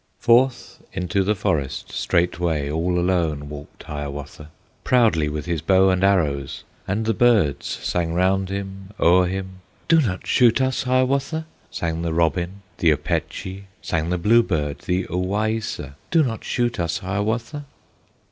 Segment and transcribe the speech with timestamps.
[0.17, 4.49] Forth into the forest straightway All alone walked Hiawatha
[4.83, 10.01] Proudly, with his bow and arrows; And the birds sang round him, o'er him, "Do
[10.01, 16.23] not shoot us, Hiawatha!" Sang the robin, the Opechee, Sang the bluebird, the Owaissa, "Do
[16.23, 17.65] not shoot us, Hiawatha!"